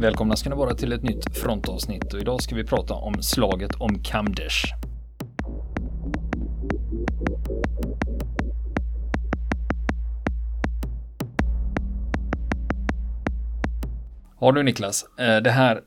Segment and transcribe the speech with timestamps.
[0.00, 3.74] Välkomna ska ni vara till ett nytt frontavsnitt och idag ska vi prata om slaget
[3.74, 4.64] om Kamdesh.
[14.40, 15.82] Ja du Niklas, eh, det här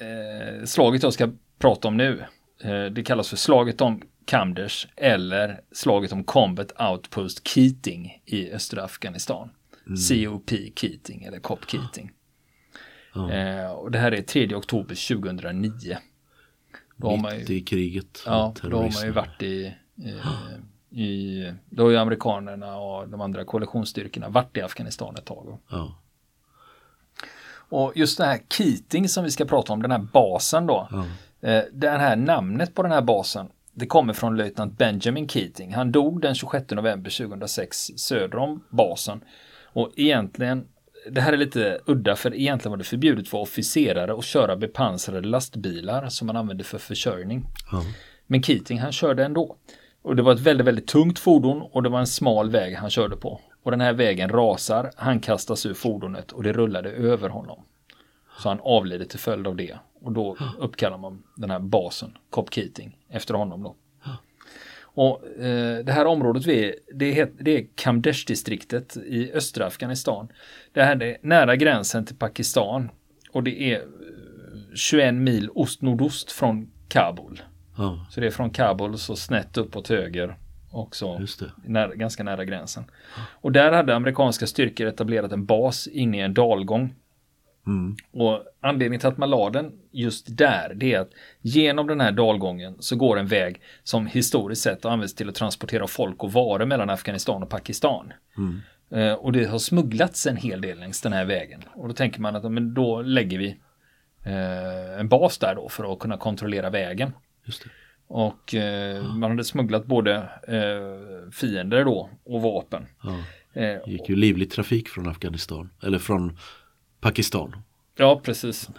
[0.00, 1.28] eh, slaget jag ska
[1.58, 2.24] prata om nu,
[2.64, 8.84] eh, det kallas för slaget om Kamdesh eller slaget om Combat Outpost Keating i östra
[8.84, 9.50] Afghanistan.
[9.86, 10.30] Mm.
[10.30, 12.10] COP Keating eller COP Keating.
[13.18, 13.32] Ja.
[13.32, 15.98] Eh, och det här är 3 oktober 2009.
[16.96, 18.22] Då Mitt ju, i kriget.
[18.26, 23.20] Ja, då har man ju varit i, eh, i, då har ju amerikanerna och de
[23.20, 25.58] andra koalitionsstyrkorna varit i Afghanistan ett tag.
[25.70, 25.98] Ja.
[27.70, 30.88] Och just det här Keating som vi ska prata om, den här basen då.
[30.90, 31.04] Ja.
[31.48, 35.74] Eh, det här namnet på den här basen, det kommer från löjtnant Benjamin Keating.
[35.74, 39.20] Han dog den 26 november 2006 söder om basen.
[39.62, 40.68] Och egentligen
[41.10, 45.28] det här är lite udda för egentligen var det förbjudet för officerare att köra bepansrade
[45.28, 47.46] lastbilar som man använde för försörjning.
[47.72, 47.84] Mm.
[48.26, 49.56] Men Keating han körde ändå.
[50.02, 52.90] Och det var ett väldigt, väldigt tungt fordon och det var en smal väg han
[52.90, 53.40] körde på.
[53.62, 57.64] Och den här vägen rasar, han kastas ur fordonet och det rullade över honom.
[58.38, 59.78] Så han avlider till följd av det.
[60.02, 63.76] Och då uppkallar man den här basen, Cop Keating, efter honom då.
[64.98, 70.28] Och eh, Det här området vi är, det, heter, det är Kamdesh-distriktet i östra Afghanistan.
[70.72, 72.90] Det här är nära gränsen till Pakistan
[73.30, 73.82] och det är
[74.74, 77.42] 21 eh, mil ost-nordost från Kabul.
[77.76, 78.06] Ja.
[78.10, 80.36] Så det är från Kabul så snett uppåt höger
[80.70, 81.20] också
[81.64, 82.84] nära, ganska nära gränsen.
[83.18, 86.94] Och där hade amerikanska styrkor etablerat en bas inne i en dalgång
[87.68, 87.96] Mm.
[88.12, 91.10] Och anledningen till att man la den just där, det är att
[91.40, 95.86] genom den här dalgången så går en väg som historiskt sett används till att transportera
[95.86, 98.12] folk och varor mellan Afghanistan och Pakistan.
[98.36, 98.60] Mm.
[98.90, 101.62] Eh, och det har smugglats en hel del längs den här vägen.
[101.74, 103.48] Och då tänker man att men då lägger vi
[104.24, 107.12] eh, en bas där då för att kunna kontrollera vägen.
[108.06, 110.14] Och eh, man hade smugglat både
[110.48, 112.86] eh, fiender då och vapen.
[113.02, 113.14] Ja.
[113.54, 116.38] Det gick ju livlig trafik från Afghanistan, eller från
[117.00, 117.56] Pakistan.
[117.96, 118.70] Ja, precis.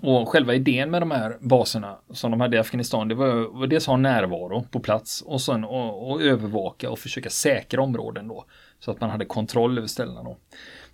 [0.00, 3.66] Och själva idén med de här baserna som de hade i Afghanistan, det var, var
[3.66, 8.44] dels ha närvaro på plats och sen och, och övervaka och försöka säkra områden då.
[8.78, 10.36] Så att man hade kontroll över ställena då.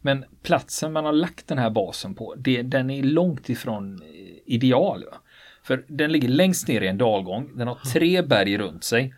[0.00, 4.03] Men platsen man har lagt den här basen på, det, den är långt ifrån
[4.47, 5.04] ideal.
[5.04, 5.19] Va?
[5.62, 9.15] För den ligger längst ner i en dalgång, den har tre berg runt sig.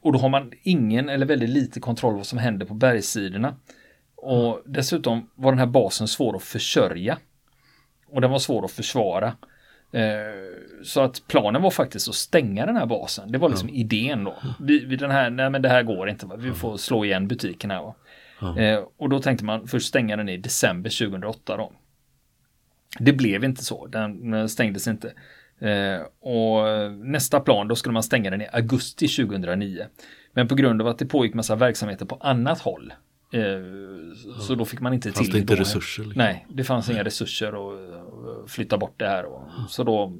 [0.00, 3.56] Och då har man ingen eller väldigt lite kontroll vad som händer på bergssidorna.
[4.22, 7.18] Och dessutom var den här basen svår att försörja.
[8.08, 9.36] Och den var svår att försvara.
[9.92, 13.32] Eh, så att planen var faktiskt att stänga den här basen.
[13.32, 13.74] Det var liksom ja.
[13.74, 14.36] idén då.
[14.60, 16.26] Vi, vi, den här, nej men det här går inte.
[16.26, 16.36] Va?
[16.38, 17.82] Vi får slå igen butiken här.
[17.82, 17.94] Va?
[18.60, 21.72] Eh, och då tänkte man först stänga den i december 2008 då.
[22.98, 23.86] Det blev inte så.
[23.86, 25.12] Den stängdes inte.
[25.58, 29.86] Eh, och nästa plan då skulle man stänga den i augusti 2009.
[30.32, 32.92] Men på grund av att det pågick massa verksamheter på annat håll
[34.40, 36.02] så då fick man inte fanns till det inte resurser?
[36.02, 36.18] Liksom.
[36.18, 37.72] Nej, det fanns inga resurser
[38.44, 39.24] att flytta bort det här.
[39.24, 40.12] Och, så då,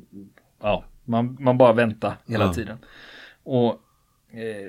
[0.61, 2.53] ja, man, man bara vänta hela ja.
[2.53, 2.79] tiden.
[3.43, 3.77] Och eh,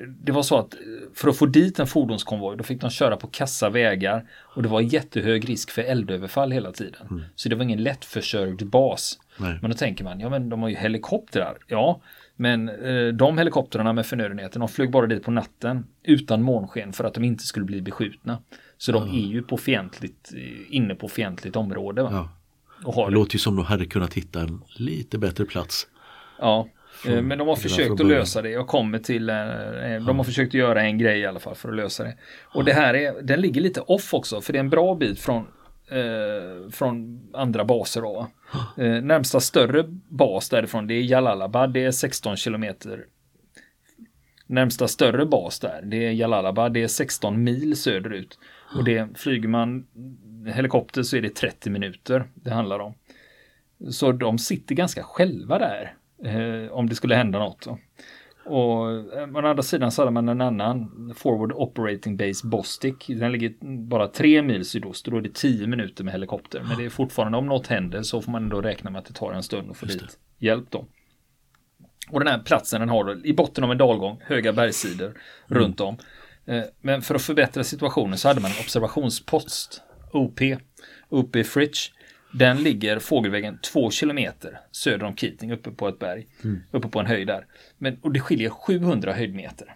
[0.06, 0.74] det var så att
[1.14, 4.68] för att få dit en fordonskonvoj då fick de köra på kassa vägar och det
[4.68, 7.06] var jättehög risk för eldöverfall hela tiden.
[7.10, 7.22] Mm.
[7.34, 9.18] Så det var ingen lättförsörjd bas.
[9.36, 9.58] Nej.
[9.62, 11.56] Men då tänker man, ja men de har ju helikoptrar.
[11.66, 12.00] Ja,
[12.36, 17.04] men eh, de helikoptrarna med förnödenheter, de flög bara dit på natten utan månsken för
[17.04, 18.38] att de inte skulle bli beskjutna.
[18.78, 22.02] Så de är ju på fientligt, eh, inne på fientligt område.
[22.02, 22.08] Va?
[22.12, 22.28] Ja.
[22.84, 25.86] Och har det låter ju som de hade kunnat hitta en lite bättre plats.
[26.38, 26.73] Ja, eh,
[27.10, 28.50] men de har försökt att lösa det.
[28.50, 29.36] Jag kommer till, eh,
[30.06, 32.16] de har försökt att göra en grej i alla fall för att lösa det.
[32.42, 35.20] Och det här är, den ligger lite off också, för det är en bra bit
[35.20, 35.46] från
[35.90, 38.00] eh, från andra baser.
[38.00, 38.30] Då.
[38.76, 43.06] Eh, närmsta större bas därifrån det är Jalalabad, det är 16 kilometer.
[44.46, 48.38] Närmsta större bas där, det är Jalalabad, det är 16 mil söderut.
[48.76, 49.86] Och det flyger man
[50.54, 52.94] helikopter så är det 30 minuter det handlar om.
[53.90, 55.94] Så de sitter ganska själva där
[56.24, 57.66] eh, om det skulle hända något.
[58.46, 62.94] Och eh, å andra sidan så hade man en annan Forward Operating Base Bostic.
[63.06, 63.52] Den ligger
[63.88, 66.62] bara tre mil sydost och då är det tio minuter med helikopter.
[66.68, 69.14] Men det är fortfarande om något händer så får man ändå räkna med att det
[69.14, 70.86] tar en stund att få dit hjälp då.
[72.10, 75.18] Och den här platsen den har i botten av en dalgång, höga bergssidor mm.
[75.48, 75.96] runt om.
[76.46, 79.82] Eh, men för att förbättra situationen så hade man en observationspost,
[80.12, 80.40] OP,
[81.08, 81.90] OP Fritch.
[82.38, 86.26] Den ligger fågelvägen två kilometer söder om Keating uppe på ett berg.
[86.44, 86.62] Mm.
[86.70, 87.46] Uppe på en höjd där.
[87.78, 89.74] Men, och det skiljer 700 höjdmeter.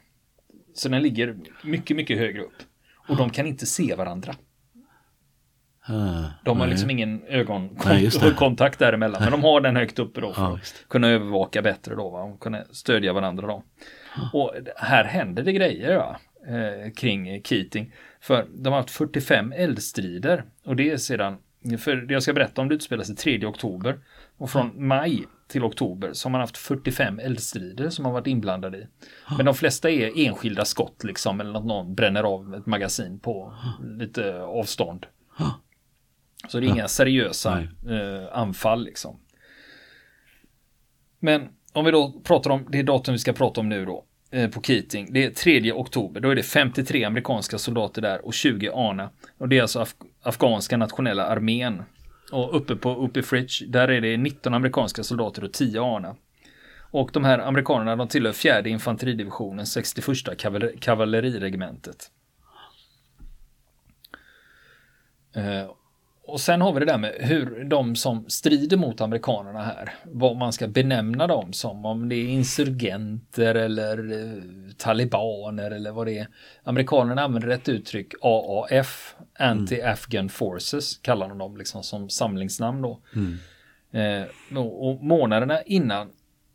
[0.75, 2.57] Så den ligger mycket, mycket högre upp.
[3.09, 4.35] Och de kan inte se varandra.
[5.91, 6.69] Ah, de har nej.
[6.69, 9.23] liksom ingen ögonkontakt däremellan.
[9.23, 12.11] Men de har den högt uppe då för ja, att kunna övervaka bättre då.
[12.11, 12.23] Va?
[12.23, 13.65] Och kunna stödja varandra då.
[14.33, 16.21] Och här händer det grejer va?
[16.49, 17.93] Eh, kring Keating.
[18.21, 20.45] För de har haft 45 eldstrider.
[20.65, 21.37] Och det är sedan,
[21.77, 23.99] för det jag ska berätta om det utspelar sig 3 oktober.
[24.37, 28.79] Och från maj till oktober så har man haft 45 eldstrider som har varit inblandade
[28.79, 28.87] i.
[29.37, 33.55] Men de flesta är enskilda skott liksom eller att någon bränner av ett magasin på
[33.99, 35.07] lite avstånd.
[36.49, 39.21] Så det är inga seriösa eh, anfall liksom.
[41.19, 44.51] Men om vi då pratar om det datum vi ska prata om nu då Eh,
[44.51, 45.13] på Keating.
[45.13, 46.21] Det är 3 oktober.
[46.21, 49.11] Då är det 53 amerikanska soldater där och 20 ANA.
[49.39, 51.83] Och det är alltså Af afghanska nationella armén.
[52.33, 56.17] Och uppe på uppe Fridge, där är det 19 amerikanska soldater och 10 ANA.
[56.91, 60.17] Och de här amerikanerna de tillhör fjärde infanteridivisionen, 61
[60.81, 62.11] kavalleriregementet.
[65.35, 65.71] Eh,
[66.29, 70.37] och sen har vi det där med hur de som strider mot amerikanerna här, vad
[70.37, 74.43] man ska benämna dem som, om det är insurgenter eller eh,
[74.77, 76.29] talibaner eller vad det är.
[76.63, 83.01] Amerikanerna använder ett uttryck AAF, Anti-Afghan Forces, kallar de dem liksom som samlingsnamn då.
[83.15, 83.39] Mm.
[83.93, 86.07] Eh, och, och månaderna innan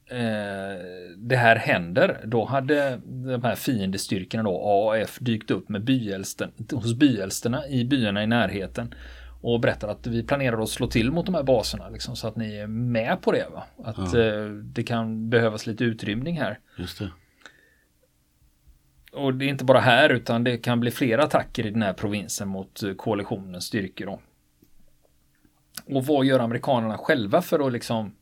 [0.10, 0.82] eh,
[1.18, 6.94] det här händer, då hade de här fiendestyrkorna då, AAF, dykt upp med byälsten, hos
[6.94, 8.96] byälsterna i byarna i närheten
[9.44, 12.36] och berättar att vi planerar att slå till mot de här baserna liksom, så att
[12.36, 13.48] ni är med på det.
[13.54, 13.64] Va?
[13.84, 14.20] Att ja.
[14.20, 16.60] eh, det kan behövas lite utrymning här.
[16.78, 17.12] Just det.
[19.12, 21.94] Och det är inte bara här utan det kan bli flera attacker i den här
[21.94, 24.06] provinsen mot eh, koalitionens styrkor.
[24.06, 24.20] Då.
[25.86, 28.16] Och vad gör amerikanerna själva för att liksom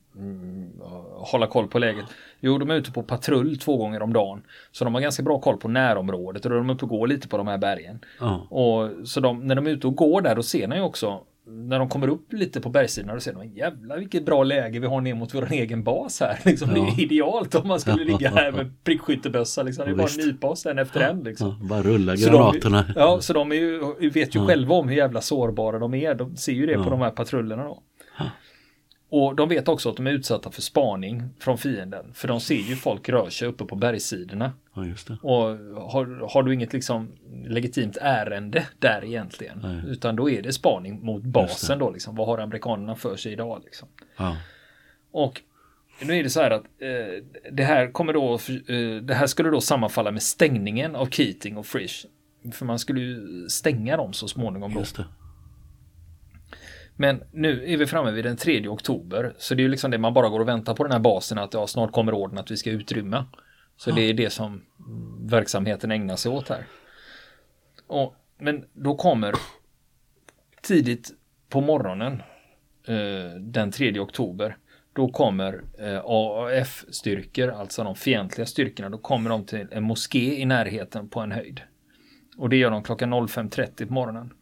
[1.15, 2.05] hålla koll på läget?
[2.39, 4.41] Jo, de är ute på patrull två gånger om dagen.
[4.71, 7.07] Så de har ganska bra koll på närområdet och då är de uppe och går
[7.07, 7.99] lite på de här bergen.
[8.19, 8.47] Ja.
[8.49, 11.79] Och så de, när de är ute och går där, då ser ni också när
[11.79, 15.01] de kommer upp lite på bergssidan då ser de jävlar vilket bra läge vi har
[15.01, 16.39] ner mot vår egen bas här.
[16.45, 16.75] Liksom, ja.
[16.75, 19.63] Det är idealt om man skulle ligga här med prickskyttebössa.
[19.63, 19.85] Liksom.
[19.85, 21.19] Det är bara att nypa oss en efter en.
[21.19, 21.47] Liksom.
[21.61, 22.83] Ja, bara rulla granaterna.
[22.83, 24.47] Så de, ja, så de ju, vet ju ja.
[24.47, 26.15] själva om hur jävla sårbara de är.
[26.15, 27.83] De ser ju det på de här patrullerna då.
[29.11, 32.13] Och de vet också att de är utsatta för spaning från fienden.
[32.13, 34.53] För de ser ju folk röra sig uppe på bergssidorna.
[34.73, 34.83] Ja.
[35.21, 35.41] Och
[35.91, 37.11] har, har du inget liksom
[37.45, 39.59] legitimt ärende där egentligen.
[39.63, 39.91] Nej.
[39.91, 42.15] Utan då är det spaning mot basen då liksom.
[42.15, 43.87] Vad har amerikanerna för sig idag liksom.
[44.17, 44.37] Ja.
[45.11, 45.41] Och
[46.01, 49.49] nu är det så här att eh, det här kommer då, eh, det här skulle
[49.49, 52.05] då sammanfalla med stängningen av Keating och Frisch.
[52.51, 54.79] För man skulle ju stänga dem så småningom då.
[57.01, 59.33] Men nu är vi framme vid den 3 oktober.
[59.37, 61.37] Så det är ju liksom det man bara går och väntar på den här basen
[61.37, 63.25] att ja, snart kommer orden att vi ska utrymma.
[63.77, 63.95] Så ja.
[63.95, 64.61] det är det som
[65.19, 66.65] verksamheten ägnar sig åt här.
[67.87, 69.35] Och, men då kommer
[70.61, 71.11] tidigt
[71.49, 72.21] på morgonen
[72.87, 74.57] eh, den 3 oktober
[74.93, 80.45] då kommer eh, AAF-styrkor, alltså de fientliga styrkorna, då kommer de till en moské i
[80.45, 81.61] närheten på en höjd.
[82.37, 84.33] Och det gör de klockan 05.30 på morgonen.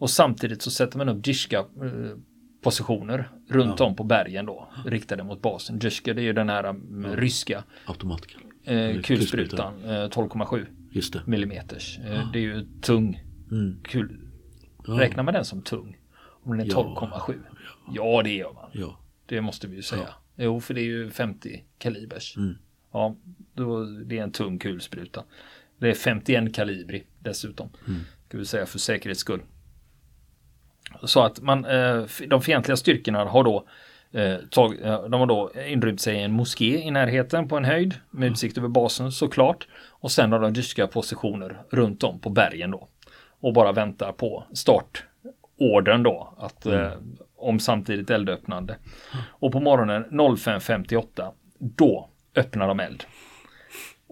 [0.00, 2.16] Och samtidigt så sätter man upp Jishka eh,
[2.62, 3.86] positioner runt ja.
[3.86, 5.78] om på bergen då, riktade mot basen.
[5.78, 7.16] Jishka det är ju den här um, ja.
[7.16, 8.40] ryska automatiken.
[8.64, 11.98] Eh, kulsprutan, eh, 12,7 millimeters.
[11.98, 12.30] Eh, ja.
[12.32, 13.80] Det är ju tung mm.
[13.84, 14.18] kul.
[14.84, 15.96] Räknar man den som tung?
[16.42, 17.34] Om den är 12,7?
[17.92, 18.22] Ja.
[18.22, 18.70] det gör man.
[18.72, 18.98] Ja.
[19.26, 20.08] Det måste vi ju säga.
[20.36, 22.36] Jo, för det är ju 50 kalibers.
[22.36, 22.58] Mm.
[22.92, 23.16] Ja,
[23.54, 25.24] då, det är en tung kulspruta.
[25.78, 27.70] Det är 51 kalibri dessutom.
[27.88, 28.00] Mm.
[28.28, 29.40] Ska vi säga för säkerhets skull.
[31.02, 33.64] Så att man, eh, de fientliga styrkorna har då
[34.12, 37.94] eh, tag, de har då inrymt sig i en moské i närheten på en höjd
[38.10, 38.32] med mm.
[38.32, 39.66] utsikt över basen såklart.
[39.88, 42.88] Och sen har de ryska positioner runt om på bergen då.
[43.40, 46.34] Och bara väntar på startordern då.
[46.38, 46.80] Att, mm.
[46.80, 46.92] eh,
[47.36, 48.76] om samtidigt eldöppnande.
[49.28, 53.04] Och på morgonen 05.58 då öppnar de eld.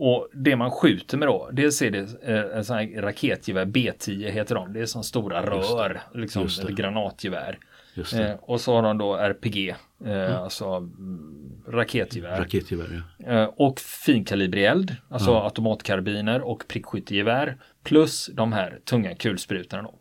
[0.00, 4.30] Och det man skjuter med då, dels är det eh, en sån här raketgevär B10
[4.30, 4.72] heter de.
[4.72, 7.58] Det är som stora rör, liksom ett granatgevär.
[8.14, 9.76] Eh, och så har de då RPG, eh,
[10.12, 10.36] mm.
[10.36, 12.38] alltså mm, raketgevär.
[12.38, 13.26] raketgevär ja.
[13.26, 15.44] eh, och finkalibrig eld, alltså ja.
[15.44, 17.56] automatkarbiner och prickskyttegevär.
[17.84, 19.94] Plus de här tunga kulsprutorna då.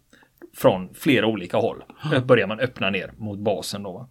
[0.55, 2.19] Från flera olika håll ja.
[2.19, 4.09] börjar man öppna ner mot basen då.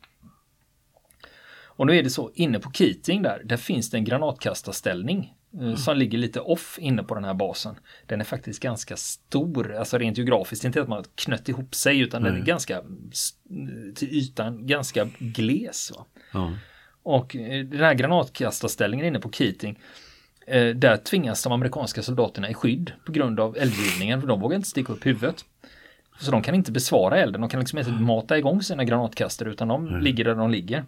[1.64, 5.76] Och nu är det så, inne på Keating där, där finns det en granatkastarställning mm.
[5.76, 7.74] som ligger lite off inne på den här basen.
[8.06, 12.22] Den är faktiskt ganska stor, alltså rent geografiskt, inte att man knött ihop sig utan
[12.22, 12.32] mm.
[12.32, 12.82] den är ganska
[13.94, 15.92] till ytan ganska gles.
[16.34, 16.54] Mm.
[17.02, 19.78] Och eh, den här granatkastarställningen inne på Keating
[20.46, 24.56] eh, där tvingas de amerikanska soldaterna i skydd på grund av eldgivningen, för de vågar
[24.56, 25.44] inte sticka upp huvudet.
[26.20, 29.68] Så de kan inte besvara elden, de kan liksom inte mata igång sina granatkastare utan
[29.68, 30.00] de mm.
[30.00, 30.84] ligger där de ligger.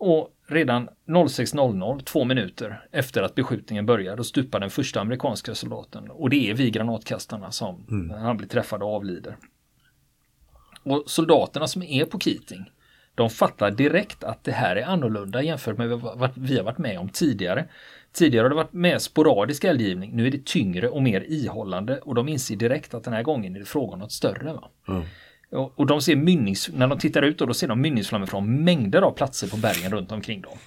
[0.00, 6.10] Och redan 06.00, två minuter efter att beskjutningen börjar, då stupar den första amerikanska soldaten.
[6.10, 8.10] Och det är vi granatkastarna som mm.
[8.10, 9.36] han blir träffad och avlider.
[10.82, 12.70] Och soldaterna som är på Keating,
[13.14, 16.98] de fattar direkt att det här är annorlunda jämfört med vad vi har varit med
[16.98, 17.68] om tidigare.
[18.12, 22.14] Tidigare har det varit mer sporadisk eldgivning, nu är det tyngre och mer ihållande och
[22.14, 24.52] de inser direkt att den här gången är det fråga om något större.
[24.52, 24.70] Va?
[24.88, 25.02] Mm.
[25.50, 29.02] Och, och, de ser mynnings, när de tittar ut då, ser de mynningsflammor från mängder
[29.02, 30.58] av platser på bergen runt omkring dem.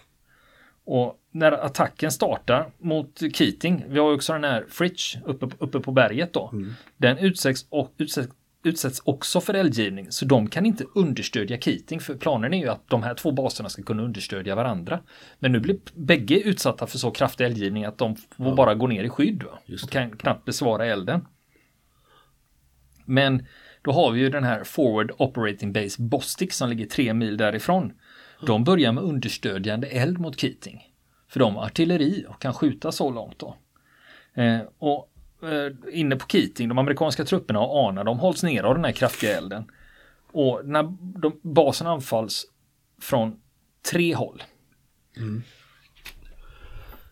[0.86, 5.92] Och när attacken startar mot Keating, vi har också den här Fritch uppe, uppe på
[5.92, 6.50] berget då.
[6.54, 6.74] Mm.
[6.98, 12.16] Den utsätts, och, utsätts, utsätts också för eldgivning så de kan inte understödja Keating för
[12.16, 15.00] planen är ju att de här två baserna ska kunna understödja varandra.
[15.40, 18.56] Men nu blir bägge utsatta för så kraftig eldgivning att de får ja.
[18.56, 21.26] bara gå ner i skydd och kan knappt besvara elden.
[23.06, 23.46] Men
[23.84, 27.94] då har vi ju den här Forward Operating Base Bostik som ligger tre mil därifrån.
[28.42, 30.90] De börjar med understödjande eld mot Keating.
[31.28, 33.56] För de har artilleri och kan skjuta så långt då.
[34.34, 35.10] Eh, och
[35.44, 38.92] eh, inne på Keating, de amerikanska trupperna och ANA, de hålls ner av den här
[38.92, 39.72] kraftiga elden.
[40.32, 40.84] Och när
[41.22, 42.46] de, basen anfalls
[43.02, 43.40] från
[43.92, 44.44] tre håll.
[45.18, 45.44] Mm.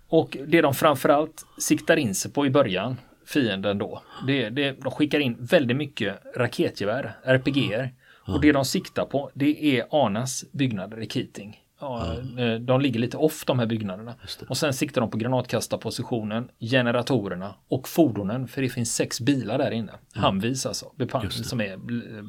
[0.07, 2.97] Och det de framförallt siktar in sig på i början,
[3.31, 7.79] fienden då, det, det, de skickar in väldigt mycket raketgevär, RPGer.
[7.79, 8.35] Mm.
[8.35, 11.57] Och det de siktar på, det är ANAs byggnader i Keating.
[11.81, 12.65] Ja, mm.
[12.65, 14.15] De ligger lite off de här byggnaderna.
[14.49, 18.47] Och sen siktar de på granatkastarpositionen, generatorerna och fordonen.
[18.47, 19.91] För det finns sex bilar där inne.
[20.15, 20.25] Mm.
[20.25, 20.91] Humvees alltså,
[21.29, 21.77] som är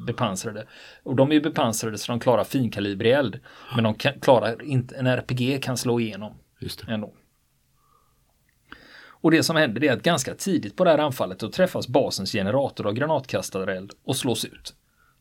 [0.05, 0.65] bepansrade.
[1.03, 3.39] Och de är bepansrade så de klarar finkalibrig eld.
[3.75, 6.33] Men de kan, klarar inte, en RPG kan slå igenom.
[6.59, 6.93] Just det.
[6.93, 7.13] Ändå.
[9.23, 12.31] Och det som händer är att ganska tidigt på det här anfallet då träffas basens
[12.31, 14.75] generator av granatkastareld och slås ut.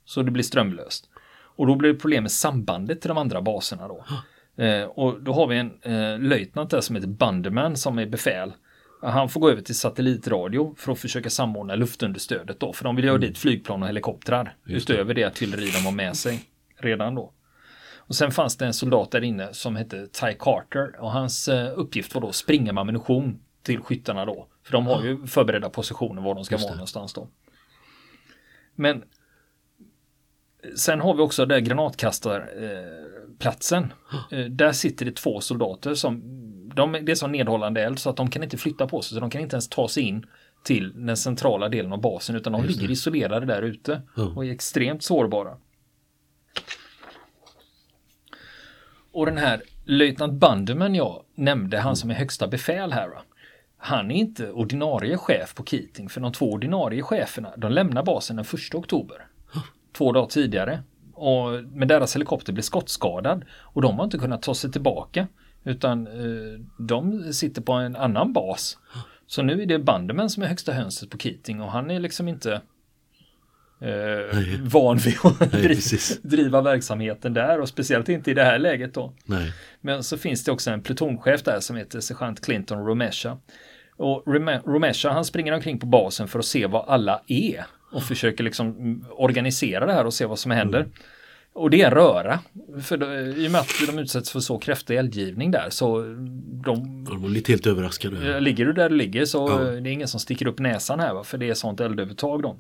[0.05, 1.09] Så det blir strömlöst.
[1.57, 4.05] Och då blir det problem med sambandet till de andra baserna då.
[4.65, 8.53] Eh, och då har vi en eh, löjtnant där som heter Banderman som är befäl.
[9.03, 12.73] Han får gå över till satellitradio för att försöka samordna luftunderstödet då.
[12.73, 13.29] För de vill göra mm.
[13.29, 14.57] dit flygplan och helikoptrar.
[14.67, 16.41] Just utöver det artilleri de har med sig
[16.79, 17.33] redan då.
[17.97, 21.79] Och sen fanns det en soldat där inne som hette Ty Carter och hans eh,
[21.79, 24.47] uppgift var då att springa med ammunition till skyttarna då.
[24.63, 27.29] För de har ju förberedda positioner var de ska vara någonstans då.
[28.75, 29.05] Men
[30.77, 33.93] Sen har vi också där granatkastarplatsen.
[34.31, 36.23] Eh, där sitter det två soldater som
[36.75, 39.21] de, det är som nedhållande eld så att de kan inte flytta på sig så
[39.21, 40.27] de kan inte ens ta sig in
[40.65, 44.03] till den centrala delen av basen utan de ligger isolerade där ute
[44.37, 45.57] och är extremt sårbara.
[49.13, 53.11] Och den här löjtnant Banderman jag nämnde, han som är högsta befäl här.
[53.85, 58.37] Han är inte ordinarie chef på Keating för de två ordinarie cheferna de lämnar basen
[58.37, 59.27] den 1 oktober
[59.93, 60.83] två dagar tidigare.
[61.15, 65.27] Och, men deras helikopter blev skottskadad och de har inte kunnat ta sig tillbaka.
[65.65, 68.79] Utan eh, de sitter på en annan bas.
[69.27, 72.29] Så nu är det Banderman som är högsta hönset på Keating och han är liksom
[72.29, 72.61] inte
[73.81, 75.81] eh, van vid att Nej,
[76.23, 79.13] driva verksamheten där och speciellt inte i det här läget då.
[79.25, 79.53] Nej.
[79.81, 83.39] Men så finns det också en plutonchef där som heter sergeant Clinton Romesha.
[83.97, 84.23] Och
[84.67, 89.05] Romesha han springer omkring på basen för att se vad alla är och försöker liksom
[89.11, 90.81] organisera det här och se vad som händer.
[90.81, 90.93] Mm.
[91.55, 92.39] Och det är en röra.
[92.83, 96.01] För då, I och med att de utsätts för så kraftig eldgivning där så
[96.65, 97.05] de...
[97.05, 98.41] De var lite helt överraskade.
[98.41, 99.59] Ligger du där du ligger så ja.
[99.59, 101.25] det är ingen som sticker upp näsan här va?
[101.25, 102.57] för det är sånt eldövertag då.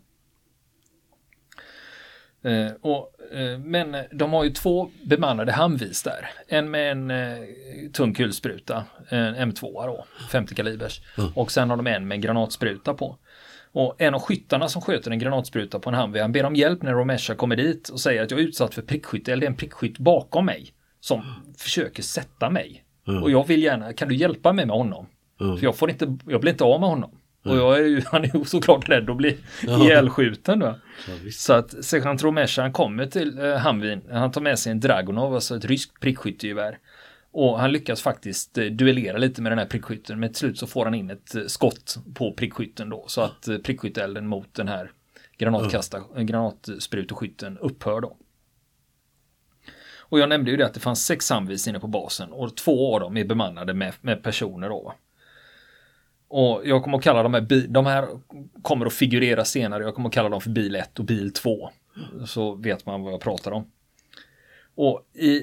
[2.45, 6.31] Eh, och, eh, men de har ju två bemannade handvis där.
[6.49, 7.39] En med en eh,
[7.93, 11.01] tung kulspruta, en M2 då, 50 kalibers.
[11.19, 11.31] Mm.
[11.35, 13.17] Och sen har de en med granatspruta på.
[13.73, 16.83] Och en av skyttarna som sköter en granatspruta på en Humvee, han ber om hjälp
[16.83, 19.51] när Romesha kommer dit och säger att jag är utsatt för prickskytte, eller det är
[19.51, 21.33] en prickskytt bakom mig som mm.
[21.59, 22.85] försöker sätta mig.
[23.09, 23.23] Mm.
[23.23, 25.07] Och jag vill gärna, kan du hjälpa mig med honom?
[25.41, 25.57] Mm.
[25.57, 27.11] För jag får inte, jag blir inte av med honom.
[27.45, 29.85] Och jag är ju, han är ju såklart rädd att bli ja.
[29.85, 30.79] ihjälskjuten då.
[31.07, 34.81] Ja, så att sergeant Romesha han kommer till eh, Humveen, han tar med sig en
[34.81, 36.79] Dragonov, alltså ett ryskt prickskyttegevär.
[37.33, 40.21] Och han lyckas faktiskt eh, duellera lite med den här prickskytten.
[40.21, 43.05] Men till slut så får han in ett eh, skott på prickskytten då.
[43.09, 44.91] Så att eh, prickskytteelden mot den här
[45.39, 46.27] granatkasta, mm.
[46.27, 48.17] granatspruteskytten upphör då.
[49.99, 52.95] Och jag nämnde ju det att det fanns sex samvis inne på basen och två
[52.95, 54.95] av dem är bemannade med, med personer då.
[56.35, 58.09] Och jag kommer att kalla de här, de här
[58.63, 61.71] kommer att figurera senare, jag kommer att kalla dem för bil 1 och bil 2.
[62.27, 63.71] Så vet man vad jag pratar om.
[64.75, 65.43] Och i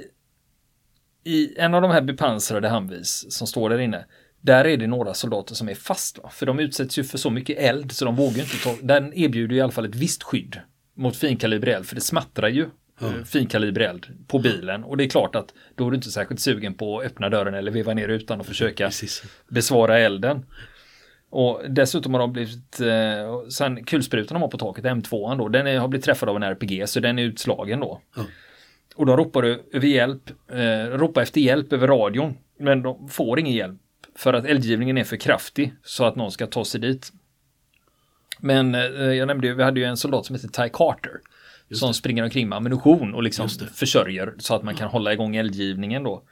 [1.24, 4.06] i en av de här bepansrade Humvees som står där inne,
[4.42, 6.20] där är det några soldater som är fast.
[6.32, 9.56] För de utsätts ju för så mycket eld så de vågar inte ta, den erbjuder
[9.56, 10.60] i alla fall ett visst skydd
[10.94, 12.70] mot finkalibrig eld, för det smattrar ju
[13.02, 13.26] mm.
[13.26, 14.84] finkalibrig eld på bilen.
[14.84, 17.54] Och det är klart att då är du inte särskilt sugen på att öppna dörren
[17.54, 19.24] eller veva ner utan och försöka Precis.
[19.48, 20.46] besvara elden.
[21.30, 25.68] Och dessutom har de blivit, eh, sen kulsprutan de har på taket, M2 då, den
[25.68, 28.02] är, har blivit träffad av en RPG så den är utslagen då.
[28.18, 28.30] Mm.
[28.96, 32.38] Och de ropar över hjälp, eh, ropar efter hjälp över radion.
[32.60, 33.80] Men de får ingen hjälp
[34.16, 37.12] för att eldgivningen är för kraftig så att någon ska ta sig dit.
[38.40, 41.12] Men eh, jag nämnde ju, vi hade ju en soldat som heter Ty Carter.
[41.68, 41.94] Just som det.
[41.94, 46.24] springer omkring med ammunition och liksom försörjer så att man kan hålla igång eldgivningen då.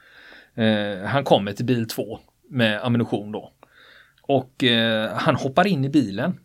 [0.54, 2.18] Eh, han kommer till bil 2
[2.50, 3.52] med ammunition då.
[4.28, 6.40] Och eh, han hoppar in i bilen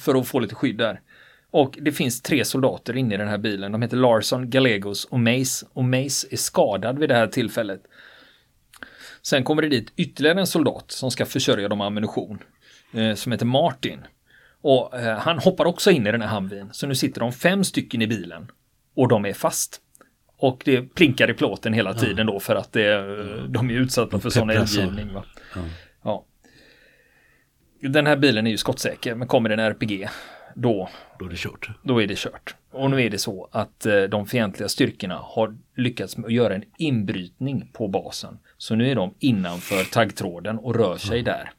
[0.00, 1.00] för att få lite skydd där.
[1.50, 3.72] Och det finns tre soldater inne i den här bilen.
[3.72, 5.66] De heter Larson, Gallegos och Mace.
[5.72, 7.82] Och Mace är skadad vid det här tillfället.
[9.22, 12.38] Sen kommer det dit ytterligare en soldat som ska försörja dem med ammunition.
[12.92, 14.00] Eh, som heter Martin.
[14.60, 16.68] Och eh, han hoppar också in i den här Humveen.
[16.72, 18.50] Så nu sitter de fem stycken i bilen.
[18.94, 19.80] Och de är fast.
[20.36, 22.96] Och det plinkar i plåten hela tiden då för att det,
[23.48, 25.12] de är utsatta för sån eldgivning.
[25.12, 25.24] Va?
[26.04, 26.24] Ja.
[27.80, 30.08] Den här bilen är ju skottsäker, men kommer det en RPG
[30.54, 31.70] då, då är det kört.
[31.82, 32.54] Då är det kört.
[32.70, 36.54] Och nu är det så att eh, de fientliga styrkorna har lyckats med att göra
[36.54, 38.38] en inbrytning på basen.
[38.58, 41.50] Så nu är de innanför taggtråden och rör sig där.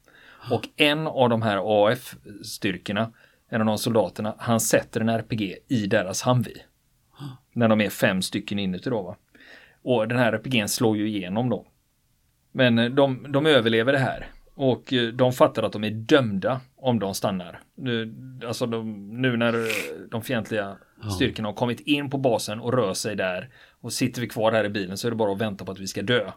[0.50, 3.12] Och en av de här AF-styrkorna,
[3.48, 6.62] en av de soldaterna, han sätter en RPG i deras Humvee.
[7.52, 9.02] När de är fem stycken inuti då.
[9.02, 9.16] Va?
[9.82, 11.66] Och den här RPGn slår ju igenom då.
[12.52, 14.26] Men eh, de, de överlever det här.
[14.62, 17.60] Och eh, de fattar att de är dömda om de stannar.
[18.46, 19.54] Alltså de, nu när
[20.10, 20.76] de fientliga
[21.16, 23.50] styrkorna har kommit in på basen och rör sig där
[23.80, 25.78] och sitter vi kvar här i bilen så är det bara att vänta på att
[25.78, 26.32] vi ska dö.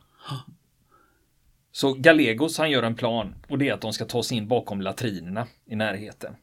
[1.72, 4.48] Så Gallegos han gör en plan och det är att de ska ta sig in
[4.48, 6.36] bakom latrinerna i närheten.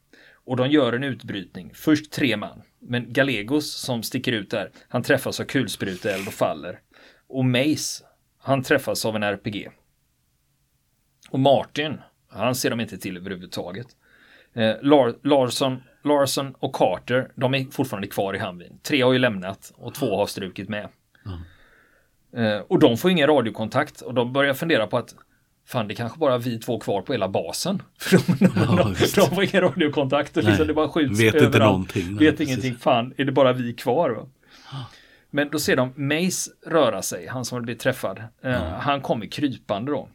[0.45, 2.61] Och de gör en utbrytning, först tre man.
[2.79, 6.79] Men Gallegos som sticker ut där, han träffas av kulspruteeld och faller.
[7.27, 8.03] Och Mace,
[8.39, 9.69] han träffas av en RPG.
[11.31, 11.97] Och Martin,
[12.29, 13.87] han ser de inte till överhuvudtaget.
[14.53, 18.79] Eh, Lar Larsson, Larson och Carter, de är fortfarande kvar i Hamvin.
[18.83, 20.87] Tre har ju lämnat och två har strukit med.
[21.25, 21.39] Mm.
[22.47, 25.15] Eh, och de får ingen radiokontakt och de börjar fundera på att
[25.65, 27.81] Fan, det är kanske bara vi två kvar på hela basen.
[27.99, 31.35] För de, de, ja, de, de får ingen radiokontakt och liksom det bara skjuts Vet
[31.35, 31.55] överallt.
[31.55, 32.17] inte någonting.
[32.17, 32.71] Vet nej, ingenting.
[32.71, 32.83] Precis.
[32.83, 34.09] Fan, är det bara vi kvar?
[34.09, 34.27] Va?
[35.29, 38.17] Men då ser de Mace röra sig, han som har blivit träffad.
[38.17, 38.61] Eh, mm.
[38.79, 40.07] Han kommer krypande då.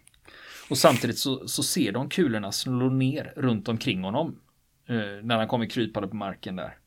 [0.70, 4.38] Och samtidigt så, så ser de kulorna slå ner runt omkring honom.
[4.88, 6.78] Eh, när han kommer krypande på marken där.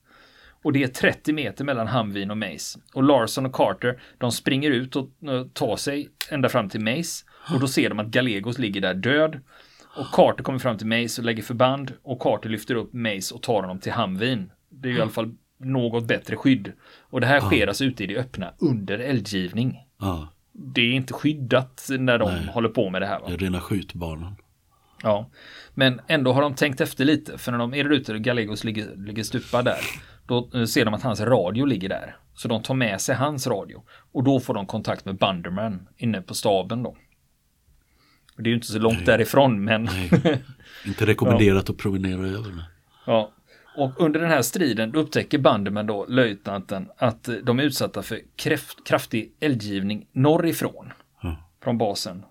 [0.63, 2.79] Och det är 30 meter mellan Hamvin och Mace.
[2.93, 7.25] Och Larson och Carter, de springer ut och uh, tar sig ända fram till Mace.
[7.53, 9.39] Och då ser de att Gallegos ligger där död.
[9.97, 11.93] Och Carter kommer fram till Mace och lägger förband.
[12.03, 14.51] Och Carter lyfter upp Mace och tar honom till Hamvin.
[14.69, 16.71] Det är ju i alla fall något bättre skydd.
[16.99, 19.77] Och det här sker alltså ute i det öppna under eldgivning.
[20.61, 22.47] Det är inte skyddat när de Nej.
[22.47, 23.19] håller på med det här.
[23.19, 23.25] Va?
[23.27, 24.35] Det är rena skjutbanan.
[25.03, 25.29] Ja,
[25.73, 27.37] men ändå har de tänkt efter lite.
[27.37, 29.79] För när de är där ute och Gallegos ligger, ligger stupad där.
[30.27, 32.17] Då eh, ser de att hans radio ligger där.
[32.33, 33.83] Så de tar med sig hans radio.
[34.11, 36.97] Och då får de kontakt med Bunderman inne på staben då.
[38.37, 39.05] Det är ju inte så långt Nej.
[39.05, 39.89] därifrån men...
[40.85, 41.73] inte rekommenderat ja.
[41.73, 42.63] att promenera över.
[43.05, 43.31] Ja.
[43.75, 48.87] Och under den här striden upptäcker Bunderman då, löjtnanten, att de är utsatta för kräft,
[48.87, 50.93] kraftig eldgivning norrifrån.
[51.21, 51.35] Ja.
[51.63, 52.23] Från basen.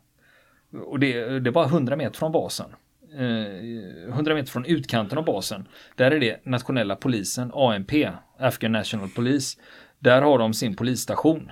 [0.87, 2.67] Och det, det är bara 100 meter från basen.
[3.13, 5.69] 100 eh, meter från utkanten av basen.
[5.97, 9.59] Där är det nationella polisen, ANP, Afghan National Police.
[9.99, 11.51] Där har de sin polisstation.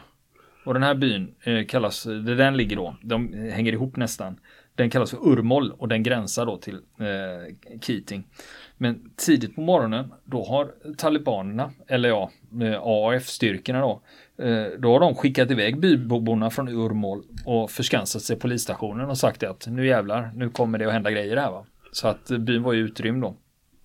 [0.65, 4.39] Och den här byn eh, kallas, där den ligger då, de hänger ihop nästan.
[4.77, 8.25] Den kallas för Urmol och den gränsar då till eh, Keating.
[8.77, 12.31] Men tidigt på morgonen, då har talibanerna, eller ja,
[12.63, 14.01] eh, AAF-styrkorna då,
[14.45, 19.43] eh, då har de skickat iväg byborna från Urmol och förskansat sig polisstationen och sagt
[19.43, 21.67] att nu jävlar, nu kommer det att hända grejer här va.
[21.93, 23.37] Så att byn var ju utrymd då.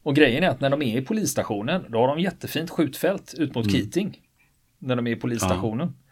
[0.03, 3.55] Och grejen är att när de är i polisstationen, då har de jättefint skjutfält ut
[3.55, 3.75] mot mm.
[3.81, 4.19] Keating.
[4.79, 5.87] När de är i polisstationen.
[5.87, 6.10] Ja.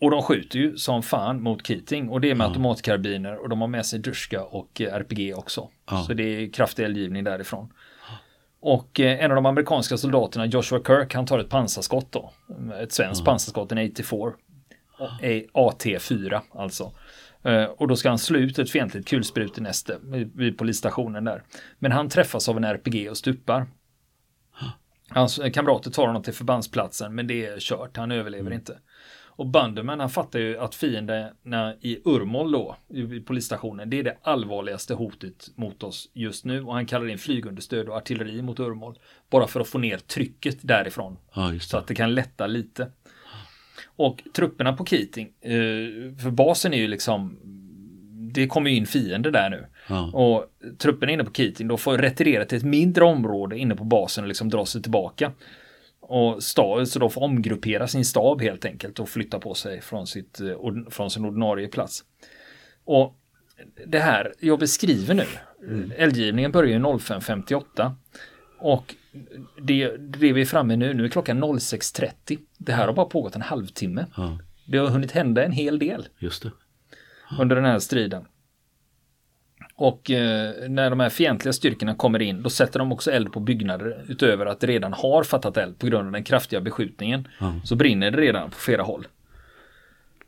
[0.00, 2.48] Och de skjuter ju som fan mot Keating och det är med ja.
[2.48, 5.68] automatkarbiner och de har med sig Duska och eh, RPG också.
[5.90, 6.04] Ja.
[6.06, 7.72] Så det är kraftig eldgivning därifrån.
[8.60, 12.32] Och eh, en av de amerikanska soldaterna, Joshua Kirk, han tar ett pansarskott då.
[12.82, 13.24] Ett svenskt ja.
[13.24, 14.32] pansarskott, en 84.
[15.52, 16.92] AT4 alltså.
[17.42, 19.98] Eh, och då ska han slå ut ett fientligt kulsprutenäste
[20.34, 21.42] vid polisstationen där.
[21.78, 23.66] Men han träffas av en RPG och stupar.
[25.08, 28.52] Hans kamrater tar honom till förbandsplatsen men det är kört, han överlever mm.
[28.52, 28.78] inte.
[29.36, 34.16] Och Banderman han fattar ju att fienderna i Urmol då, i polisstationen, det är det
[34.22, 36.62] allvarligaste hotet mot oss just nu.
[36.62, 38.98] Och han kallar in flygunderstöd och artilleri mot Urmol.
[39.30, 41.16] Bara för att få ner trycket därifrån.
[41.34, 42.90] Ja, så att det kan lätta lite.
[43.86, 45.52] Och trupperna på Keating, eh,
[46.22, 47.38] för basen är ju liksom
[48.36, 49.66] det kommer in fiender där nu.
[49.88, 50.10] Ja.
[50.12, 50.44] Och
[50.78, 54.28] trupperna inne på Keating då får retirera till ett mindre område inne på basen och
[54.28, 55.32] liksom dra sig tillbaka.
[56.08, 60.06] Och stab, så då får omgruppera sin stab helt enkelt och flytta på sig från,
[60.06, 60.56] sitt, eh,
[60.90, 62.04] från sin ordinarie plats.
[62.84, 63.16] Och
[63.86, 65.26] det här jag beskriver nu,
[65.62, 65.92] mm.
[65.96, 67.94] eldgivningen börjar ju 05.58
[68.58, 68.94] och
[69.62, 72.38] det, det vi är framme nu, nu är klockan 06.30.
[72.58, 74.06] Det här har bara pågått en halvtimme.
[74.16, 74.38] Ja.
[74.66, 76.08] Det har hunnit hända en hel del.
[76.18, 76.50] Just det.
[77.40, 78.24] Under den här striden.
[79.78, 83.40] Och eh, när de här fientliga styrkorna kommer in, då sätter de också eld på
[83.40, 87.28] byggnader utöver att det redan har fattat eld på grund av den kraftiga beskjutningen.
[87.40, 87.64] Mm.
[87.64, 89.06] Så brinner det redan på flera håll.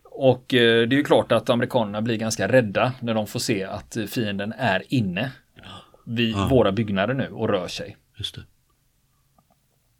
[0.04, 3.64] Och eh, det är ju klart att amerikanerna blir ganska rädda när de får se
[3.64, 5.32] att fienden är inne
[6.04, 6.48] vid mm.
[6.48, 7.96] våra byggnader nu och rör sig.
[8.16, 8.42] Just det.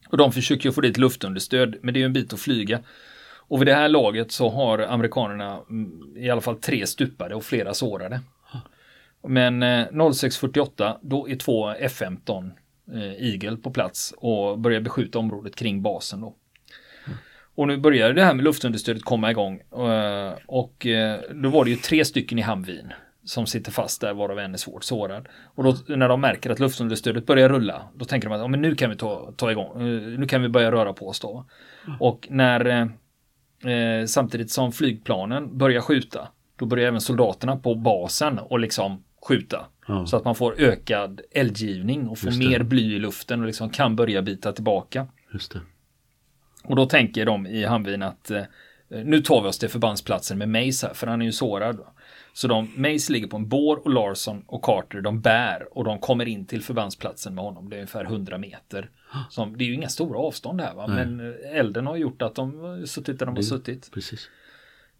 [0.08, 2.80] Och de försöker ju få dit luftunderstöd, men det är ju en bit att flyga.
[3.48, 7.44] Och vid det här laget så har amerikanerna mm, i alla fall tre stupade och
[7.44, 8.20] flera sårade.
[9.28, 12.50] Men eh, 06.48 då är två F-15
[12.92, 16.34] eh, Eagle på plats och börjar beskjuta området kring basen då.
[17.54, 19.60] Och nu börjar det här med luftunderstödet komma igång.
[19.72, 22.92] Eh, och eh, då var det ju tre stycken i Hamvin
[23.24, 25.28] som sitter fast där varav en är svårt sårad.
[25.54, 28.62] Och då när de märker att luftunderstödet börjar rulla, då tänker de att ja, men
[28.62, 29.78] nu kan vi ta, ta igång,
[30.18, 31.46] nu kan vi börja röra på oss då.
[31.86, 32.00] Mm.
[32.00, 32.90] Och när
[33.64, 39.66] eh, samtidigt som flygplanen börjar skjuta, då börjar även soldaterna på basen och liksom skjuta.
[39.88, 40.06] Ja.
[40.06, 43.96] Så att man får ökad eldgivning och får mer bly i luften och liksom kan
[43.96, 45.06] börja bita tillbaka.
[45.32, 45.60] Just det.
[46.64, 48.42] Och då tänker de i Hamvin att eh,
[48.88, 51.80] nu tar vi oss till förbandsplatsen med Mace här, för han är ju sårad.
[52.32, 55.98] Så de, Mace ligger på en bår och Larsson och Carter de bär och de
[55.98, 57.70] kommer in till förbandsplatsen med honom.
[57.70, 58.90] Det är ungefär 100 meter.
[59.30, 60.86] Som, det är ju inga stora avstånd här va?
[60.86, 63.90] men eh, elden har gjort att de suttit där de har suttit.
[63.92, 64.28] Precis.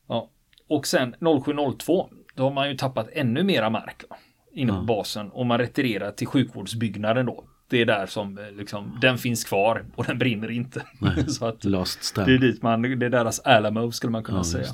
[0.06, 0.30] Ja.
[0.68, 4.16] Och sen 0702 då har man ju tappat ännu mera mark va?
[4.52, 4.82] inne på ja.
[4.82, 7.44] basen och man retirerar till sjukvårdsbyggnaden då.
[7.68, 10.82] Det är där som eh, liksom, den finns kvar och den brinner inte.
[11.26, 14.66] Så att det är dit man, det är deras Alamo skulle man kunna ja, säga.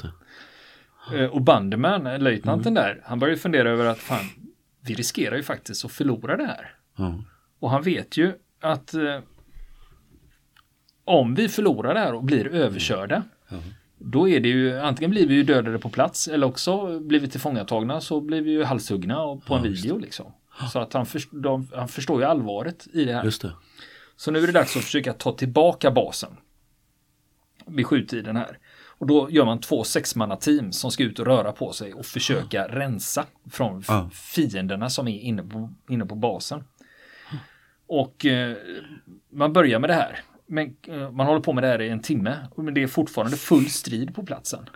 [1.15, 2.83] Eh, och Banderman, eh, löjtnanten mm.
[2.83, 4.25] där, han börjar fundera över att fan,
[4.81, 6.75] vi riskerar ju faktiskt att förlora det här.
[6.99, 7.23] Mm.
[7.61, 9.21] Och han vet ju att eh,
[11.05, 13.63] om vi förlorar det här och blir överkörda, mm.
[13.99, 17.29] Då är det ju, antingen blir vi ju dödade på plats eller också blir vi
[17.29, 20.33] tillfångatagna så blir vi ju halshuggna på en video liksom.
[20.73, 23.25] Så att han, först, de, han förstår ju allvaret i det här.
[23.25, 23.53] Just det.
[24.17, 26.37] Så nu är det dags att försöka ta tillbaka basen.
[27.67, 28.59] Vid skjuttiden här.
[28.99, 32.69] Och då gör man två sexmannateam som ska ut och röra på sig och försöka
[32.69, 34.11] rensa från ja.
[34.13, 36.65] fienderna som är inne på, inne på basen.
[37.87, 38.57] Och eh,
[39.31, 40.21] man börjar med det här.
[40.47, 42.37] Men eh, man håller på med det här i en timme.
[42.57, 44.67] Men det är fortfarande full strid på platsen.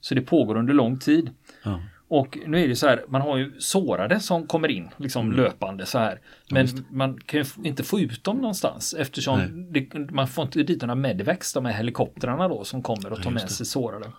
[0.00, 1.30] Så det pågår under lång tid.
[1.62, 1.80] Ja.
[2.08, 5.36] Och nu är det så här, man har ju sårade som kommer in liksom mm.
[5.36, 6.20] löpande så här.
[6.50, 10.62] Men ja, man kan ju inte få ut dem någonstans eftersom det, man får inte
[10.62, 14.12] dit några medvex, de här helikoptrarna då som kommer och tar med sig sårade.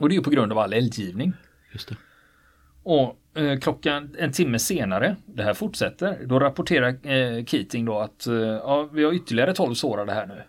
[0.00, 1.32] Och det är ju på grund av all eldgivning.
[1.72, 1.96] Just det.
[2.86, 8.26] Och eh, klockan en timme senare, det här fortsätter, då rapporterar eh, Keating då att
[8.26, 10.42] eh, ja, vi har ytterligare 12 sårade här nu.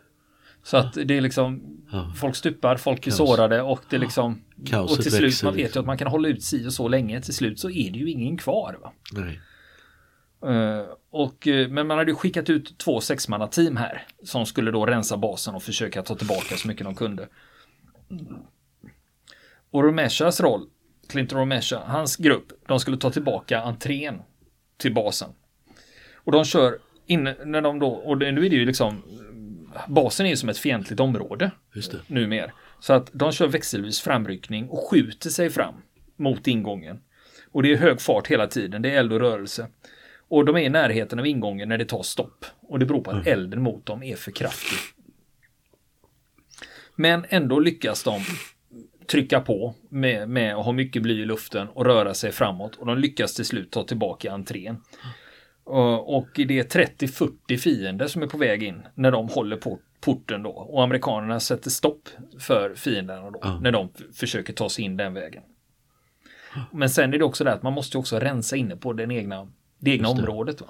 [0.63, 2.13] Så att det är liksom ja.
[2.17, 3.17] Folk stupar, folk är Kaos.
[3.17, 5.79] sårade och det liksom Kaoset Och till slut, man vet ju liksom.
[5.79, 7.21] att man kan hålla ut si och så länge.
[7.21, 8.79] Till slut så är det ju ingen kvar.
[8.81, 8.93] Va?
[9.11, 9.39] Nej.
[10.45, 14.85] Uh, och, uh, men man hade ju skickat ut två sexmannateam här som skulle då
[14.85, 17.27] rensa basen och försöka ta tillbaka så mycket de kunde.
[19.71, 20.69] Och Romeshas roll,
[21.07, 24.21] Clinton Romesha, hans grupp, de skulle ta tillbaka entrén
[24.77, 25.29] till basen.
[26.13, 29.03] Och de kör in, när de då, och nu är det ju liksom
[29.87, 31.51] basen är ju som ett fientligt område.
[31.73, 31.97] Just det.
[32.07, 32.53] Numer.
[32.79, 35.75] Så att de kör växelvis framryckning och skjuter sig fram
[36.15, 36.99] mot ingången.
[37.51, 39.67] Och det är hög fart hela tiden, det är eld och rörelse.
[40.27, 42.45] Och de är i närheten av ingången när det tar stopp.
[42.61, 43.33] Och det beror på att mm.
[43.33, 44.77] elden mot dem är för kraftig.
[46.95, 48.21] Men ändå lyckas de
[49.07, 52.75] trycka på med, med att ha mycket bly i luften och röra sig framåt.
[52.75, 54.77] Och de lyckas till slut ta tillbaka entrén.
[55.99, 60.43] Och det är 30-40 fiender som är på väg in när de håller på porten
[60.43, 60.49] då.
[60.49, 63.41] Och amerikanerna sätter stopp för fienderna då.
[63.43, 63.63] Mm.
[63.63, 65.43] När de försöker ta sig in den vägen.
[66.71, 69.47] Men sen är det också det att man måste också rensa inne på den egna,
[69.79, 70.21] det egna det.
[70.21, 70.61] området.
[70.61, 70.67] Va?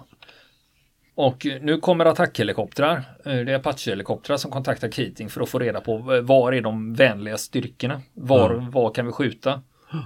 [1.17, 3.03] Och nu kommer attackhelikoptrar.
[3.23, 7.37] Det är Apache-helikoptrar som kontaktar Keating för att få reda på var är de vänliga
[7.37, 8.01] styrkorna?
[8.13, 8.71] Var, mm.
[8.71, 9.61] var kan vi skjuta?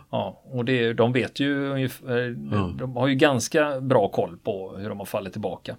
[0.10, 2.78] Ja, och det, de vet ju mm.
[2.78, 5.76] de har ju ganska bra koll på hur de har fallit tillbaka.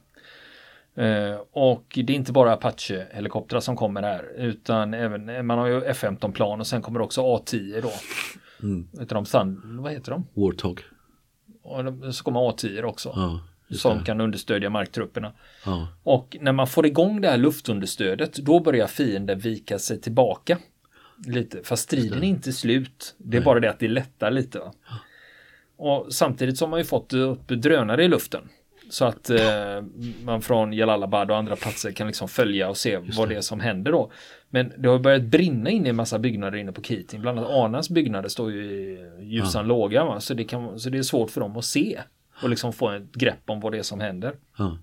[1.53, 6.61] Och det är inte bara Apache-helikoptrar som kommer här utan även, man har ju F-15-plan
[6.61, 7.93] och sen kommer också A-10 då.
[8.67, 8.89] Mm.
[9.01, 10.27] Heter de Sand, vad heter de?
[10.35, 10.81] Warthog.
[11.63, 13.13] Och så kommer A-10 också.
[13.17, 13.41] Ja,
[13.77, 15.33] som kan understödja marktrupperna.
[15.67, 15.89] Ja.
[16.03, 20.59] Och när man får igång det här luftunderstödet då börjar fienden vika sig tillbaka.
[21.27, 23.15] Lite, fast striden är inte slut.
[23.19, 23.45] Det är Nej.
[23.45, 24.59] bara det att det lättar lite.
[24.59, 24.73] Va?
[25.77, 28.49] Och samtidigt så har man ju fått upp drönare i luften.
[28.91, 29.41] Så att eh,
[30.25, 33.61] man från Jalalabad och andra platser kan liksom följa och se vad det är som
[33.61, 34.13] händer då.
[34.51, 37.21] Men det har börjat brinna in i en massa byggnader inne på Keating.
[37.21, 39.69] Bland annat Anas byggnader står ju i ljusan ja.
[39.69, 40.05] låga.
[40.05, 40.21] Va?
[40.21, 42.01] Så, det kan, så det är svårt för dem att se.
[42.43, 44.35] Och liksom få ett grepp om vad det är som händer.
[44.59, 44.79] Ja.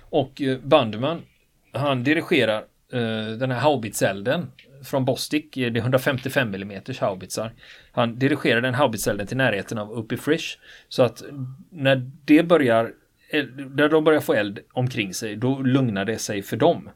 [0.00, 1.22] Och eh, Bandman,
[1.72, 4.46] han dirigerar eh, den här haubitselden
[4.84, 7.52] från Bostik, det är 155 mm haubitsar.
[7.92, 10.58] Han dirigerar den haubitselden till närheten av Uppy Frisch.
[10.88, 11.22] Så att
[11.70, 12.92] när det börjar,
[13.76, 16.90] när de börjar få eld omkring sig, då lugnar det sig för dem.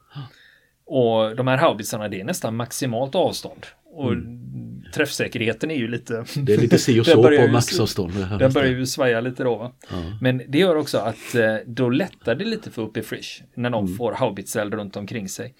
[0.86, 3.66] Och de här haubitsarna, det är nästan maximalt avstånd.
[3.84, 4.44] Och mm.
[4.94, 6.24] Träffsäkerheten är ju lite...
[6.36, 8.12] Det är lite si och så på maxavstånd.
[8.38, 9.74] Den börjar ju svaja lite då.
[9.90, 9.96] Ja.
[10.20, 13.84] Men det gör också att eh, då lättar det lite för Uppy Frisch när de
[13.84, 13.96] mm.
[13.96, 15.54] får haubitseld runt omkring sig.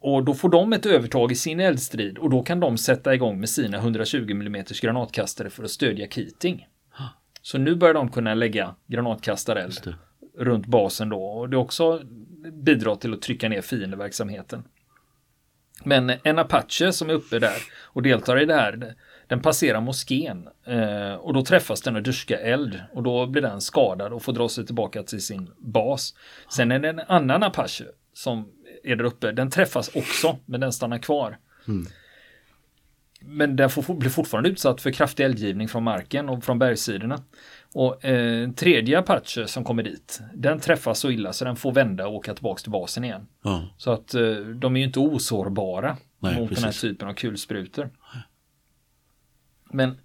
[0.00, 3.40] Och då får de ett övertag i sin eldstrid och då kan de sätta igång
[3.40, 6.66] med sina 120 mm granatkastare för att stödja Keating.
[7.42, 9.94] Så nu börjar de kunna lägga granatkastareld
[10.38, 12.02] runt basen då och det också
[12.52, 14.62] bidrar till att trycka ner fiendeverksamheten.
[15.84, 18.94] Men en Apache som är uppe där och deltar i det här,
[19.26, 23.60] den passerar moskén eh, och då träffas den och duska eld och då blir den
[23.60, 26.14] skadad och får dra sig tillbaka till sin bas.
[26.54, 28.48] Sen är det en annan Apache som
[28.84, 29.32] är där uppe.
[29.32, 31.38] Den träffas också, men den stannar kvar.
[31.68, 31.86] Mm.
[33.20, 37.22] Men den får, blir fortfarande utsatt för kraftig eldgivning från marken och från bergssidorna.
[37.74, 42.06] Och eh, tredje Apache som kommer dit, den träffas så illa så den får vända
[42.06, 43.26] och åka tillbaka till basen igen.
[43.42, 43.62] Ja.
[43.76, 46.64] Så att eh, de är ju inte osårbara Nej, mot precis.
[46.64, 47.90] den här typen av kulsprutor.
[49.72, 49.98] Men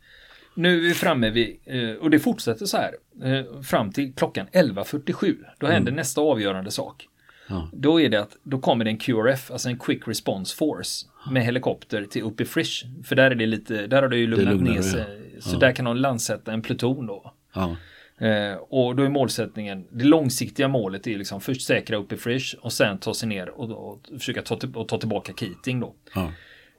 [0.56, 4.48] nu är vi framme vid, eh, och det fortsätter så här, eh, fram till klockan
[4.52, 5.38] 11.47.
[5.60, 5.96] Då händer mm.
[5.96, 7.08] nästa avgörande sak.
[7.48, 7.70] Ja.
[7.74, 11.44] Då är det att då kommer det en QRF, alltså en Quick Response Force med
[11.46, 12.86] helikopter till uppe i Frisch.
[13.04, 15.32] För där är det lite, där har det ju lugnat ner sig.
[15.36, 15.42] Ja.
[15.42, 17.34] Så där kan de landsätta en pluton då.
[17.56, 17.76] Ja.
[18.18, 22.56] Eh, och då är målsättningen, det långsiktiga målet är liksom först säkra uppe i Frisch
[22.62, 25.94] och sen ta sig ner och, och försöka ta, och ta tillbaka Keating då.
[26.16, 26.32] Ja.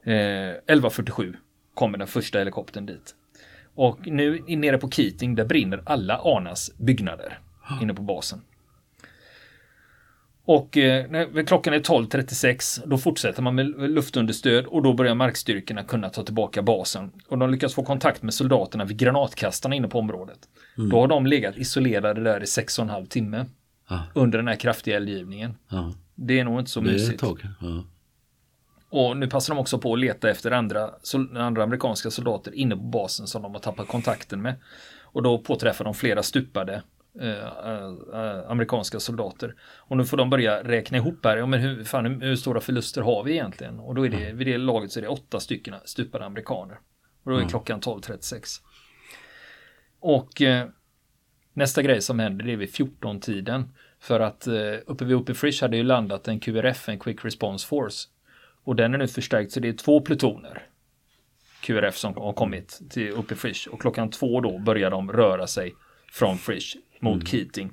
[0.04, 1.36] Eh, 11.47
[1.74, 3.14] kommer den första helikoptern dit.
[3.74, 7.38] Och nu nere på Keating, där brinner alla Anas byggnader
[7.82, 8.42] inne på basen.
[10.46, 15.82] Och eh, när klockan är 12.36 då fortsätter man med luftunderstöd och då börjar markstyrkorna
[15.82, 17.12] kunna ta tillbaka basen.
[17.28, 20.38] Och de lyckas få kontakt med soldaterna vid granatkastarna inne på området.
[20.78, 20.90] Mm.
[20.90, 23.46] Då har de legat isolerade där i 6,5 timme.
[23.86, 23.98] Ah.
[24.14, 25.54] Under den här kraftiga eldgivningen.
[25.68, 25.90] Ah.
[26.14, 27.22] Det är nog inte så mysigt.
[27.22, 27.34] Ah.
[28.90, 30.90] Och nu passar de också på att leta efter andra,
[31.36, 34.54] andra amerikanska soldater inne på basen som de har tappat kontakten med.
[35.02, 36.82] Och då påträffar de flera stupade
[37.20, 37.46] Eh,
[38.14, 39.54] eh, amerikanska soldater.
[39.60, 43.02] Och nu får de börja räkna ihop här, ja, men hur, fan, hur stora förluster
[43.02, 43.80] har vi egentligen?
[43.80, 44.36] Och då är det, mm.
[44.36, 46.78] vid det laget så är det åtta stycken stupade amerikaner.
[47.24, 47.48] Och då är mm.
[47.48, 48.60] klockan 12.36.
[50.00, 50.68] Och eh,
[51.52, 53.74] nästa grej som händer det är vid 14-tiden.
[54.00, 54.54] För att eh,
[54.86, 58.08] uppe vid uppe Frisch hade ju landat en QRF, en Quick Response Force.
[58.64, 60.66] Och den är nu förstärkt så det är två plutoner.
[61.60, 63.68] QRF som har kommit till uppe Frisch.
[63.72, 65.74] Och klockan två då börjar de röra sig
[66.12, 67.26] från Frisch mot mm.
[67.26, 67.70] Keating.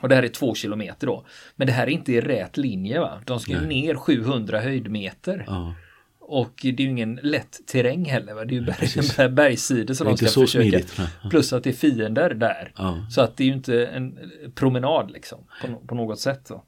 [0.00, 1.26] Och det här är två kilometer då.
[1.56, 3.20] Men det här är inte i rät linje va?
[3.24, 5.44] De ska ju ner 700 höjdmeter.
[5.46, 5.74] Ja.
[6.20, 8.34] Och det är ju ingen lätt terräng heller.
[8.34, 8.44] Va?
[8.44, 10.46] Det är ju berg, bergssidor som de ska försöka.
[10.46, 12.72] Smidigt, Plus att det är fiender där.
[12.76, 13.06] Ja.
[13.10, 14.18] Så att det är ju inte en
[14.54, 15.44] promenad liksom.
[15.62, 16.48] På, på något sätt.
[16.48, 16.64] Då.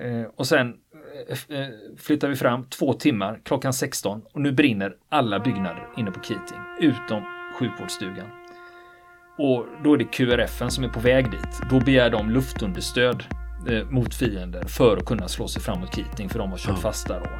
[0.00, 0.74] Eh, och sen
[1.28, 6.10] eh, eh flyttar vi fram två timmar klockan 16 och nu brinner alla byggnader inne
[6.10, 7.22] på Keating utom
[7.58, 8.37] sjukvårdsstugan.
[9.38, 11.70] Och då är det QRF som är på väg dit.
[11.70, 13.24] Då begär de luftunderstöd
[13.70, 16.80] eh, mot fiender för att kunna slå sig framåt Keating för de har kört ja.
[16.80, 17.20] fast där.
[17.20, 17.30] Då.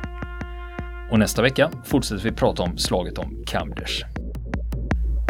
[1.12, 4.04] Och nästa vecka fortsätter vi prata om slaget om Kamders.